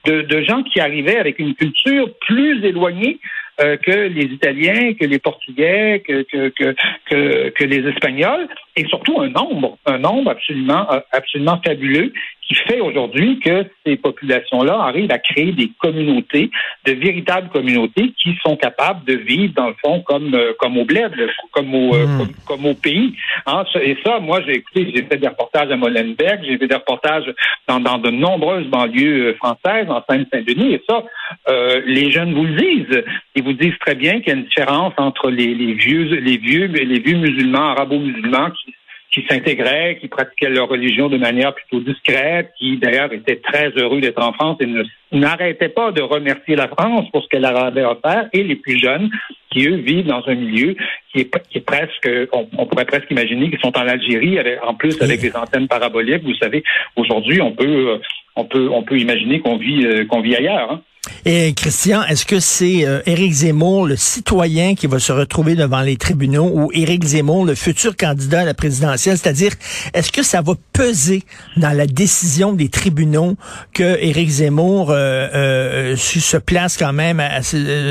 de, 0.07 0.23
de 0.23 0.43
gens 0.43 0.63
qui 0.63 0.81
arrivaient 0.81 1.19
avec 1.19 1.39
une 1.39 1.55
culture 1.55 2.09
plus 2.21 2.65
éloignée 2.65 3.21
euh, 3.61 3.77
que 3.77 4.09
les 4.09 4.25
Italiens, 4.25 4.95
que 4.95 5.05
les 5.05 5.21
Portugais, 5.21 6.03
que, 6.07 6.23
que, 6.23 6.49
que, 6.49 7.51
que, 7.51 7.65
les 7.65 7.89
Espagnols, 7.89 8.49
et 8.75 8.85
surtout 8.87 9.21
un 9.21 9.29
nombre, 9.29 9.79
un 9.87 9.99
nombre 9.99 10.33
absolument, 10.33 10.91
euh, 10.93 10.99
absolument 11.13 11.61
fabuleux 11.65 12.13
qui 12.47 12.55
fait 12.57 12.81
aujourd'hui 12.81 13.39
que 13.41 13.65
ces 13.87 13.97
populations-là 13.97 14.79
arrivent 14.83 15.11
à 15.11 15.19
créer 15.19 15.53
des 15.53 15.71
communautés, 15.79 16.51
de 16.85 16.93
véritables 16.93 17.49
communautés 17.49 18.13
qui 18.19 18.37
sont 18.45 18.57
capables 18.57 19.05
de 19.07 19.15
vivre 19.15 19.55
dans 19.55 19.69
le 19.69 19.75
fond 19.83 20.01
comme 20.01 20.35
euh, 20.35 20.53
comme 20.59 20.77
au 20.77 20.85
bled, 20.85 21.13
comme 21.53 21.75
au 21.75 21.95
hmm. 21.95 22.27
comme, 22.47 22.67
au 22.67 22.75
pays. 22.75 23.15
Hein, 23.47 23.65
et 23.81 23.97
ça, 24.05 24.19
moi, 24.19 24.41
j'ai 24.47 24.57
écouté, 24.57 24.93
j'ai 24.95 25.05
fait 25.05 25.17
des 25.17 25.29
reportages 25.29 25.71
à 25.71 25.77
Molenbeek, 25.77 26.41
j'ai 26.43 26.59
fait 26.59 26.67
des 26.67 26.75
reportages 26.75 27.33
dans, 27.69 27.81
dans 27.81 27.99
de 27.99 28.11
nombreuses 28.11 28.67
banlieues 28.67 29.35
françaises, 29.35 29.89
en 29.89 30.03
Seine-Saint-Denis, 30.09 30.75
et 30.75 30.83
ça, 30.89 31.05
euh, 31.49 31.83
les 31.87 32.11
jeunes 32.11 32.35
vous 32.35 32.45
le 32.45 32.55
disent 32.55 33.05
vous 33.43 33.53
disent 33.53 33.79
très 33.81 33.95
bien 33.95 34.21
qu'il 34.21 34.29
y 34.29 34.31
a 34.31 34.39
une 34.39 34.45
différence 34.45 34.95
entre 34.97 35.31
les, 35.31 35.75
vieux, 35.75 36.05
les 36.17 36.39
vieux, 36.39 36.67
les 36.67 36.99
vieux 36.99 37.19
musulmans, 37.19 37.71
arabo-musulmans 37.71 38.51
qui, 38.51 38.75
qui 39.15 39.25
s'intégraient, 39.29 39.99
qui 40.01 40.09
pratiquaient 40.09 40.49
leur 40.49 40.69
religion 40.69 41.09
de 41.09 41.17
manière 41.17 41.55
plutôt 41.55 41.81
discrète, 41.81 42.51
qui 42.59 42.79
d'ailleurs 42.79 43.13
étaient 43.13 43.37
très 43.37 43.71
heureux 43.77 44.01
d'être 44.01 44.21
en 44.21 44.33
France 44.33 44.57
et 44.61 44.67
n'arrêtaient 45.13 45.69
pas 45.69 45.93
de 45.93 46.03
remercier 46.03 46.57
la 46.57 46.67
France 46.67 47.09
pour 47.13 47.23
ce 47.23 47.29
qu'elle 47.29 47.43
leur 47.43 47.57
avait 47.57 47.85
offert, 47.85 48.29
et 48.33 48.43
les 48.43 48.57
plus 48.57 48.79
jeunes 48.81 49.11
qui, 49.51 49.69
eux, 49.69 49.77
vivent 49.77 50.07
dans 50.07 50.23
un 50.27 50.35
milieu 50.35 50.75
qui 51.13 51.21
est, 51.21 51.49
qui 51.49 51.59
est 51.59 51.61
presque, 51.61 52.11
on, 52.33 52.67
pourrait 52.67 52.87
presque 52.87 53.11
imaginer 53.11 53.51
qu'ils 53.51 53.61
sont 53.61 53.77
en 53.79 53.87
Algérie, 53.87 54.39
en 54.67 54.75
plus 54.75 55.01
avec 55.01 55.21
des 55.21 55.35
antennes 55.37 55.69
paraboliques. 55.69 56.25
Vous 56.25 56.35
savez, 56.35 56.65
aujourd'hui, 56.97 57.41
on 57.41 57.53
peut, 57.53 58.01
on 58.35 58.45
peut, 58.45 58.69
on 58.73 58.83
peut 58.83 58.99
imaginer 58.99 59.39
qu'on 59.39 59.59
vit, 59.59 59.87
euh, 59.87 60.05
qu'on 60.07 60.23
vit 60.23 60.35
ailleurs. 60.35 60.73
Hein. 60.73 60.83
Et 61.27 61.53
Christian, 61.55 62.03
est-ce 62.05 62.25
que 62.25 62.41
c'est 62.41 62.87
euh, 62.87 63.01
Éric 63.07 63.33
Zemmour, 63.33 63.87
le 63.87 63.97
citoyen, 63.97 64.75
qui 64.75 64.87
va 64.87 64.99
se 64.99 65.13
retrouver 65.13 65.55
devant 65.55 65.81
les 65.81 65.97
tribunaux, 65.97 66.51
ou 66.53 66.71
Éric 66.73 67.05
Zemmour, 67.05 67.45
le 67.45 67.55
futur 67.55 67.97
candidat 67.97 68.41
à 68.41 68.45
la 68.45 68.55
présidentielle? 68.55 69.19
C'est-à-dire, 69.19 69.53
est-ce 69.93 70.13
que 70.13 70.23
ça 70.23 70.41
va 70.41 70.55
peser 70.73 71.23
dans 71.57 71.77
la 71.77 71.87
décision 71.87 72.53
des 72.53 72.69
tribunaux 72.69 73.37
que 73.73 73.99
Éric 74.01 74.29
Zemmour 74.29 74.91
euh, 74.91 75.29
euh, 75.35 75.97
se 75.97 76.37
place 76.37 76.77
quand 76.77 76.93
même 76.93 77.23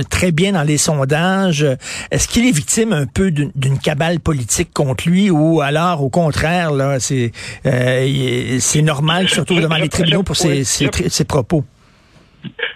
très 0.09 0.31
bien 0.31 0.53
dans 0.53 0.63
les 0.63 0.77
sondages? 0.77 1.65
Est-ce 2.11 2.27
qu'il 2.27 2.47
est 2.47 2.51
victime 2.51 2.93
un 2.93 3.05
peu 3.05 3.31
d'une 3.31 3.79
cabale 3.79 4.19
politique 4.19 4.71
contre 4.73 5.07
lui, 5.07 5.29
ou 5.29 5.61
alors, 5.61 6.03
au 6.03 6.09
contraire, 6.09 6.71
là, 6.71 6.97
c'est 6.99 7.31
normal, 8.81 9.29
surtout 9.29 9.59
devant 9.59 9.77
les 9.77 9.89
tribunaux 9.89 10.23
pour 10.23 10.35
ses 10.35 11.25
propos? 11.27 11.63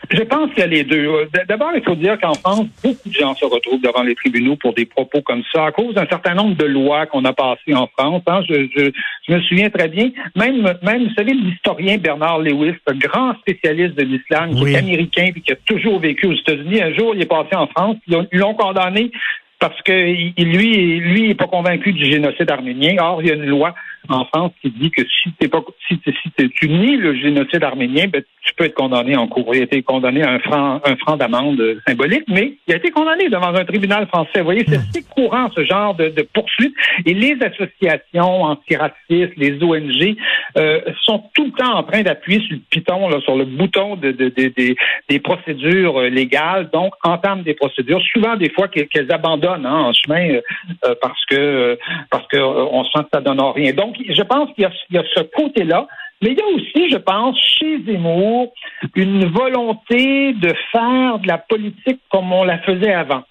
Je 0.09 0.21
pense 0.24 0.50
qu'il 0.51 0.59
y 0.59 0.63
a 0.63 0.67
les 0.67 0.83
deux. 0.83 1.27
D'abord, 1.47 1.71
il 1.75 1.83
faut 1.83 1.95
dire 1.95 2.17
qu'en 2.19 2.33
France, 2.33 2.67
beaucoup 2.83 3.09
de 3.09 3.13
gens 3.13 3.36
se 3.36 3.45
retrouvent 3.45 3.81
devant 3.81 4.03
les 4.03 4.15
tribunaux 4.15 4.55
pour 4.55 4.74
des 4.74 4.86
propos 4.86 5.21
comme 5.21 5.43
ça, 5.53 5.65
à 5.65 5.71
cause 5.71 5.95
d'un 5.95 6.05
certain 6.07 6.33
nombre 6.33 6.55
de 6.55 6.65
lois 6.65 7.05
qu'on 7.05 7.25
a 7.25 7.33
passées 7.33 7.74
en 7.74 7.88
France. 7.88 8.24
Hein. 8.27 8.41
Je, 8.47 8.67
je, 8.75 8.91
je, 9.27 9.33
me 9.33 9.41
souviens 9.41 9.69
très 9.69 9.89
bien, 9.89 10.09
même, 10.36 10.74
même 10.81 11.07
vous 11.07 11.13
savez, 11.13 11.33
l'historien 11.33 11.97
Bernard 11.97 12.39
Lewis, 12.39 12.75
un 12.88 12.95
grand 12.95 13.36
spécialiste 13.39 13.95
de 13.95 14.03
l'islam, 14.03 14.55
qui 14.55 14.71
est 14.71 14.77
américain 14.77 15.31
et 15.36 15.41
qui 15.41 15.51
a 15.51 15.57
toujours 15.65 16.00
vécu 16.00 16.27
aux 16.27 16.33
États-Unis, 16.33 16.81
un 16.81 16.93
jour, 16.93 17.13
il 17.13 17.21
est 17.21 17.25
passé 17.25 17.55
en 17.55 17.67
France, 17.67 17.97
ils 18.07 18.39
l'ont 18.39 18.53
condamné 18.53 19.12
parce 19.59 19.81
que 19.81 19.91
lui, 19.91 21.00
lui, 21.00 21.27
n'est 21.29 21.36
pas 21.36 21.47
convaincu 21.47 21.91
du 21.91 22.05
génocide 22.05 22.50
arménien. 22.50 22.95
Or, 23.00 23.21
il 23.21 23.27
y 23.27 23.31
a 23.31 23.36
une 23.36 23.45
loi 23.45 23.74
en 24.09 24.25
France 24.25 24.51
qui 24.61 24.71
dit 24.71 24.91
que 24.91 25.01
si 25.03 25.31
t'es 25.39 25.47
pas 25.47 25.61
si, 25.87 25.99
si 26.03 26.49
tu 26.49 26.69
nies 26.69 26.97
le 26.97 27.15
génocide 27.15 27.63
arménien, 27.63 28.07
ben, 28.07 28.23
tu 28.43 28.53
peux 28.55 28.65
être 28.65 28.75
condamné 28.75 29.15
en 29.17 29.27
cours. 29.27 29.53
Il 29.53 29.61
a 29.61 29.63
été 29.63 29.83
condamné 29.83 30.23
à 30.23 30.31
un 30.31 30.39
franc 30.39 30.81
un 30.85 30.95
franc 30.97 31.17
d'amende 31.17 31.61
symbolique, 31.87 32.23
mais 32.27 32.57
il 32.67 32.73
a 32.73 32.77
été 32.77 32.91
condamné 32.91 33.29
devant 33.29 33.53
un 33.53 33.65
tribunal 33.65 34.07
français. 34.07 34.39
Vous 34.39 34.45
voyez, 34.45 34.65
c'est 34.67 34.77
assez 34.77 35.03
courant 35.03 35.49
ce 35.53 35.65
genre 35.65 35.95
de, 35.95 36.09
de 36.09 36.21
poursuite. 36.21 36.73
Et 37.05 37.13
les 37.13 37.37
associations 37.41 38.43
antiracistes, 38.43 39.33
les 39.37 39.61
ONG 39.61 40.15
euh, 40.57 40.81
sont 41.03 41.23
tout 41.33 41.45
le 41.45 41.51
temps 41.51 41.75
en 41.75 41.83
train 41.83 42.03
d'appuyer 42.03 42.39
sur 42.41 42.55
le 42.55 42.61
piton, 42.69 43.09
là, 43.09 43.19
sur 43.21 43.35
le 43.35 43.45
bouton 43.45 43.95
de, 43.95 44.11
de, 44.11 44.29
de, 44.29 44.75
des 45.09 45.19
procédures 45.19 46.01
légales, 46.01 46.69
donc 46.71 46.93
entament 47.03 47.43
des 47.43 47.53
procédures, 47.53 48.01
souvent 48.13 48.35
des 48.35 48.49
fois 48.49 48.67
qu'elles 48.67 49.11
abandonnent 49.11 49.65
hein, 49.65 49.87
en 49.89 49.93
chemin 49.93 50.39
euh, 50.85 50.95
parce 51.01 51.23
que 51.25 51.77
parce 52.09 52.27
que 52.27 52.37
on 52.37 52.83
sent 52.85 53.03
que 53.03 53.09
ça 53.13 53.21
donne 53.21 53.41
rien. 53.41 53.73
Donc 53.73 53.97
je 54.10 54.22
pense 54.24 54.54
qu'il 54.54 54.63
y, 54.92 54.98
a 54.98 55.04
ce 55.16 55.22
côté-là. 55.36 55.88
Mais 56.22 56.32
il 56.32 56.38
y 56.38 56.42
a 56.42 56.48
aussi, 56.48 56.89
je 56.89 56.98
pense, 56.98 57.38
chez 57.39 57.84
Zemmour, 57.84 58.51
une 58.96 59.25
volonté 59.25 60.34
de 60.34 60.54
faire 60.72 61.20
de 61.20 61.27
la 61.27 61.38
politique 61.38 62.00
comme 62.10 62.34
on 62.34 62.44
la 62.44 62.58
faisait 62.60 62.94
avant. 62.94 63.24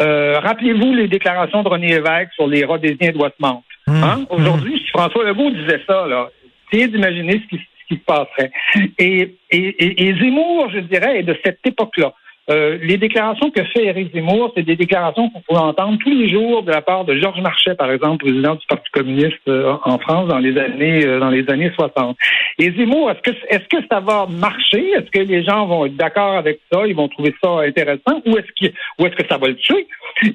Euh, 0.00 0.38
rappelez-vous 0.40 0.92
les 0.92 1.08
déclarations 1.08 1.62
de 1.62 1.68
René 1.68 1.88
Lévesque 1.88 2.34
sur 2.34 2.46
les 2.46 2.64
Rhodésiens 2.64 3.12
de 3.12 3.18
Westmount. 3.18 3.62
Mmh. 3.86 4.02
Hein? 4.04 4.16
Mmh. 4.18 4.26
Aujourd'hui, 4.28 4.78
si 4.78 4.88
François 4.88 5.24
Legault 5.24 5.50
disait 5.50 5.80
ça, 5.86 6.06
là, 6.06 6.28
essayez 6.70 6.88
d'imaginer 6.88 7.40
ce 7.50 7.56
qui, 7.56 7.62
se 7.88 7.94
passerait. 8.04 8.50
et, 8.98 9.36
et 9.50 10.14
Zemmour, 10.18 10.70
je 10.70 10.80
dirais, 10.80 11.20
est 11.20 11.22
de 11.22 11.38
cette 11.42 11.60
époque-là. 11.64 12.12
Euh, 12.48 12.78
les 12.80 12.96
déclarations 12.96 13.50
que 13.50 13.64
fait 13.64 13.86
Éric 13.86 14.14
Zemmour, 14.14 14.52
c'est 14.56 14.62
des 14.62 14.76
déclarations 14.76 15.28
qu'on 15.30 15.40
peut 15.40 15.58
entendre 15.58 15.98
tous 15.98 16.10
les 16.10 16.30
jours 16.30 16.62
de 16.62 16.70
la 16.70 16.80
part 16.80 17.04
de 17.04 17.16
Georges 17.16 17.40
Marchais, 17.40 17.74
par 17.74 17.90
exemple, 17.90 18.24
président 18.24 18.54
du 18.54 18.64
Parti 18.68 18.88
communiste 18.92 19.36
euh, 19.48 19.74
en 19.84 19.98
France 19.98 20.28
dans 20.28 20.38
les 20.38 20.56
années 20.56 21.04
euh, 21.04 21.18
dans 21.18 21.30
les 21.30 21.48
années 21.50 21.72
60. 21.74 22.16
Et 22.58 22.70
Zemmour, 22.70 23.10
est-ce 23.10 23.20
que 23.20 23.36
est-ce 23.48 23.68
que 23.68 23.84
ça 23.90 23.98
va 23.98 24.26
marcher? 24.30 24.90
Est-ce 24.90 25.10
que 25.10 25.18
les 25.18 25.42
gens 25.42 25.66
vont 25.66 25.86
être 25.86 25.96
d'accord 25.96 26.36
avec 26.36 26.60
ça? 26.72 26.86
Ils 26.86 26.94
vont 26.94 27.08
trouver 27.08 27.34
ça 27.42 27.50
intéressant? 27.62 28.22
Ou 28.26 28.38
est-ce 28.38 28.46
que 28.68 28.72
ou 29.00 29.06
est-ce 29.06 29.16
que 29.16 29.26
ça 29.28 29.38
va 29.38 29.48
le 29.48 29.56
tuer? 29.56 29.86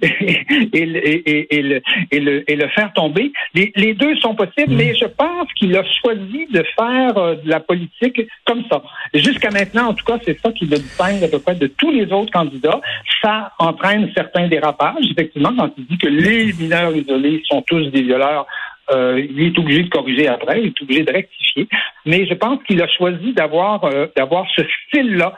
Et, 0.74 0.84
et, 0.84 1.56
et, 1.58 1.62
le, 1.62 1.82
et, 2.12 2.20
le, 2.20 2.50
et 2.50 2.56
le 2.56 2.68
faire 2.70 2.94
tomber? 2.94 3.32
Les, 3.56 3.72
les 3.76 3.94
deux 3.94 4.16
sont 4.18 4.36
possibles, 4.36 4.74
mais 4.76 4.94
je 4.96 5.06
pense 5.06 5.52
qu'il 5.56 5.76
a 5.76 5.84
choisi 6.02 6.46
de 6.52 6.64
faire 6.78 7.14
de 7.16 7.50
la 7.50 7.60
politique 7.60 8.22
comme 8.46 8.64
ça. 8.70 8.84
Jusqu'à 9.14 9.50
maintenant, 9.50 9.88
en 9.88 9.94
tout 9.94 10.06
cas, 10.06 10.20
c'est 10.24 10.40
ça 10.40 10.52
qui 10.52 10.66
le 10.66 10.78
distingue 10.78 11.24
à 11.24 11.28
peu 11.28 11.40
près 11.40 11.56
de 11.56 11.68
tous 11.68 11.92
les 11.92 12.01
les 12.06 12.12
autres 12.12 12.32
candidats, 12.32 12.82
ça 13.22 13.52
entraîne 13.60 14.12
certains 14.16 14.48
dérapages. 14.48 15.06
Effectivement, 15.12 15.54
quand 15.58 15.72
il 15.78 15.86
dit 15.86 15.98
que 15.98 16.08
les 16.08 16.54
mineurs 16.54 16.96
isolés 16.96 17.42
sont 17.50 17.62
tous 17.64 17.88
des 17.92 18.04
violeurs, 18.04 18.46
euh, 18.92 19.26
il 19.30 19.42
est 19.42 19.58
obligé 19.58 19.84
de 19.84 19.90
corriger 19.90 20.28
après, 20.28 20.62
il 20.62 20.68
est 20.68 20.82
obligé 20.82 21.04
de 21.04 21.12
rectifier. 21.12 21.68
Mais 22.06 22.26
je 22.26 22.34
pense 22.34 22.62
qu'il 22.64 22.82
a 22.82 22.88
choisi 22.88 23.34
d'avoir 23.34 23.84
euh, 23.86 24.08
d'avoir 24.16 24.46
ce 24.56 24.62
style-là 24.88 25.34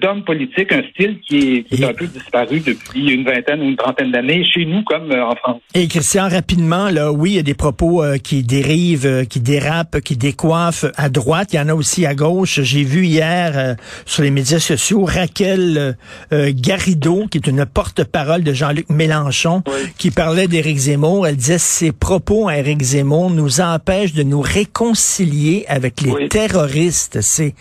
d'homme 0.00 0.24
politique, 0.24 0.72
un 0.72 0.82
style 0.90 1.18
qui 1.26 1.64
est, 1.70 1.84
un 1.84 1.94
peu 1.94 2.06
disparu 2.06 2.60
depuis 2.60 3.10
une 3.10 3.24
vingtaine 3.24 3.60
ou 3.60 3.64
une 3.64 3.76
trentaine 3.76 4.12
d'années 4.12 4.44
chez 4.44 4.64
nous 4.64 4.82
comme 4.84 5.10
euh, 5.10 5.24
en 5.24 5.34
France. 5.36 5.60
Et 5.74 5.88
Christian, 5.88 6.28
rapidement, 6.28 6.88
là, 6.90 7.12
oui, 7.12 7.32
il 7.32 7.36
y 7.36 7.38
a 7.38 7.42
des 7.42 7.54
propos 7.54 8.02
euh, 8.02 8.18
qui 8.18 8.42
dérivent, 8.42 9.06
euh, 9.06 9.24
qui 9.24 9.40
dérapent, 9.40 10.00
qui 10.00 10.16
décoiffent 10.16 10.86
à 10.96 11.08
droite. 11.08 11.52
Il 11.52 11.56
y 11.56 11.60
en 11.60 11.68
a 11.68 11.74
aussi 11.74 12.06
à 12.06 12.14
gauche. 12.14 12.60
J'ai 12.62 12.84
vu 12.84 13.06
hier 13.06 13.76
sur 14.06 14.22
les 14.22 14.30
médias 14.30 14.58
sociaux 14.58 15.04
Raquel 15.04 15.96
Garrido, 16.32 17.26
qui 17.30 17.38
est 17.38 17.46
une 17.46 17.64
porte-parole 17.66 18.42
de 18.42 18.52
Jean-Luc 18.52 18.88
Mélenchon, 18.90 19.62
qui 19.98 20.10
parlait 20.10 20.48
d'Éric 20.48 20.76
Zemmour. 20.76 21.26
Elle 21.26 21.36
disait 21.36 21.58
ses 21.58 21.92
propos 21.92 22.48
à 22.48 22.58
Éric 22.58 22.82
Zemmour 22.82 23.30
nous 23.30 23.60
empêchent 23.60 24.12
de 24.12 24.22
nous 24.22 24.40
réconcilier 24.40 25.64
avec 25.68 26.00
les 26.00 26.28
terroristes. 26.28 27.20
C'est 27.20 27.54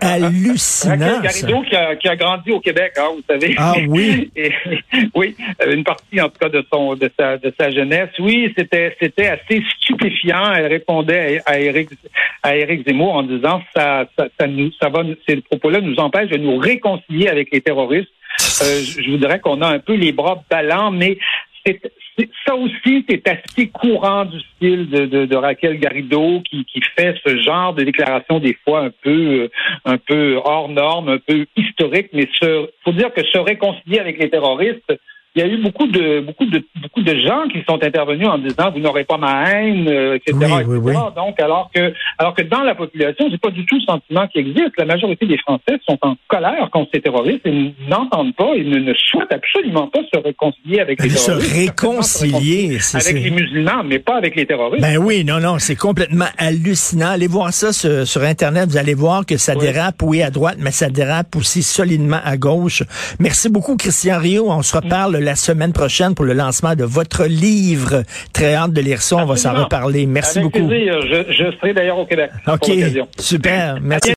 hallucinant 0.00 1.20
qui 1.42 1.76
a, 1.76 1.96
qui 1.96 2.08
a, 2.08 2.16
grandi 2.16 2.50
au 2.50 2.60
Québec, 2.60 2.92
hein, 2.96 3.10
vous 3.14 3.22
savez. 3.28 3.54
Ah 3.58 3.74
oui. 3.88 4.30
oui, 5.14 5.36
une 5.66 5.84
partie 5.84 6.20
en 6.20 6.28
tout 6.28 6.38
cas 6.40 6.48
de 6.48 6.64
son 6.72 6.94
de 6.94 7.10
sa 7.18 7.38
de 7.38 7.52
sa 7.58 7.70
jeunesse. 7.70 8.10
Oui, 8.18 8.52
c'était 8.56 8.96
c'était 9.00 9.26
assez 9.26 9.62
stupéfiant. 9.78 10.52
Elle 10.52 10.66
répondait 10.66 11.40
à, 11.46 11.58
Eric 11.58 11.90
à 12.42 12.56
Éric 12.56 12.86
Zemmour 12.86 13.14
en 13.14 13.22
disant 13.22 13.62
ça 13.74 14.06
ça, 14.18 14.26
ça 14.38 14.46
nous 14.46 14.70
ça 14.80 14.88
va 14.88 15.02
ces 15.28 15.36
propos-là 15.36 15.80
nous 15.80 15.96
empêchent 15.96 16.30
de 16.30 16.38
nous 16.38 16.56
réconcilier 16.56 17.28
avec 17.28 17.50
les 17.52 17.60
terroristes. 17.60 18.10
Euh, 18.62 18.82
je 18.82 19.10
voudrais 19.10 19.40
qu'on 19.40 19.62
a 19.62 19.68
un 19.68 19.78
peu 19.78 19.94
les 19.94 20.12
bras 20.12 20.42
ballants, 20.50 20.90
mais 20.90 21.18
ça 22.46 22.54
aussi, 22.54 23.04
c'est 23.08 23.26
assez 23.28 23.68
courant 23.68 24.24
du 24.24 24.38
style 24.40 24.88
de, 24.88 25.36
Raquel 25.36 25.78
Garrido 25.78 26.40
qui, 26.40 26.64
qui, 26.64 26.80
fait 26.96 27.16
ce 27.26 27.36
genre 27.38 27.74
de 27.74 27.84
déclaration 27.84 28.38
des 28.38 28.56
fois 28.64 28.84
un 28.84 28.90
peu, 29.02 29.10
euh, 29.10 29.48
un 29.84 29.98
peu 29.98 30.36
hors 30.44 30.68
norme, 30.68 31.08
un 31.08 31.18
peu 31.18 31.46
historique, 31.56 32.10
mais 32.12 32.28
il 32.42 32.68
faut 32.84 32.92
dire 32.92 33.12
que 33.12 33.24
se 33.24 33.38
réconcilier 33.38 33.98
avec 33.98 34.18
les 34.18 34.30
terroristes, 34.30 34.92
il 35.36 35.42
y 35.42 35.42
a 35.42 35.48
eu 35.48 35.56
beaucoup 35.56 35.86
de 35.88 36.20
beaucoup 36.20 36.46
de 36.46 36.62
beaucoup 36.80 37.02
de 37.02 37.14
gens 37.20 37.48
qui 37.52 37.62
sont 37.68 37.82
intervenus 37.82 38.28
en 38.28 38.38
disant 38.38 38.70
vous 38.72 38.78
n'aurez 38.78 39.02
pas 39.04 39.16
ma 39.16 39.50
haine, 39.50 39.88
euh, 39.88 40.14
etc. 40.14 40.32
Donc 41.16 41.40
alors 41.40 41.70
que 41.74 41.92
alors 42.18 42.34
que 42.34 42.42
dans 42.42 42.62
la 42.62 42.76
population, 42.76 43.26
j'ai 43.28 43.38
pas 43.38 43.50
du 43.50 43.66
tout 43.66 43.74
le 43.74 43.80
sentiment 43.80 44.28
qui 44.28 44.38
existe. 44.38 44.78
La 44.78 44.84
majorité 44.84 45.26
des 45.26 45.38
Français 45.38 45.80
sont 45.88 45.98
en 46.02 46.14
colère 46.28 46.68
contre 46.70 46.90
ces 46.94 47.00
terroristes 47.00 47.44
et 47.46 47.74
n'entendent 47.88 48.34
pas 48.36 48.52
et 48.54 48.62
ne, 48.62 48.94
souhaitent 48.94 49.32
absolument 49.32 49.88
pas 49.88 50.00
se 50.12 50.20
réconcilier 50.20 50.80
avec 50.80 51.02
les 51.02 51.08
terroristes. 51.08 51.50
Se 51.50 51.60
réconcilier, 51.60 52.78
avec 52.94 53.14
les 53.24 53.30
musulmans, 53.30 53.82
mais 53.84 53.98
pas 53.98 54.16
avec 54.16 54.36
les 54.36 54.46
terroristes. 54.46 54.82
Ben 54.82 54.98
oui, 54.98 55.24
non, 55.24 55.40
non, 55.40 55.58
c'est 55.58 55.76
complètement 55.76 56.26
hallucinant. 56.38 57.10
Allez 57.10 57.26
voir 57.26 57.52
ça 57.52 57.72
sur, 57.72 58.22
Internet, 58.22 58.70
vous 58.70 58.76
allez 58.76 58.94
voir 58.94 59.26
que 59.26 59.36
ça 59.36 59.54
dérape, 59.54 60.00
oui, 60.02 60.22
à 60.22 60.30
droite, 60.30 60.56
mais 60.58 60.70
ça 60.70 60.88
dérape 60.88 61.34
aussi 61.36 61.62
solidement 61.62 62.20
à 62.24 62.36
gauche. 62.36 62.82
Merci 63.18 63.48
beaucoup, 63.48 63.76
Christian 63.76 64.18
Rio. 64.18 64.50
On 64.50 64.62
se 64.62 64.76
reparle 64.76 65.23
la 65.24 65.34
semaine 65.34 65.72
prochaine 65.72 66.14
pour 66.14 66.24
le 66.24 66.32
lancement 66.34 66.74
de 66.74 66.84
votre 66.84 67.24
livre. 67.24 68.02
Très 68.32 68.54
hâte 68.54 68.72
de 68.72 68.80
lire 68.80 69.02
ça. 69.02 69.16
On 69.16 69.24
va 69.26 69.36
s'en 69.36 69.54
reparler. 69.54 70.06
Merci 70.06 70.40
beaucoup. 70.40 70.68
Je, 70.70 71.24
je 71.30 71.56
serai 71.56 71.72
d'ailleurs 71.74 71.98
au 71.98 72.06
Québec. 72.06 72.30
OK. 72.46 72.70
Super. 73.18 73.78
Merci. 73.82 74.12